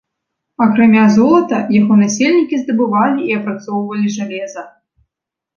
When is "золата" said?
1.17-1.59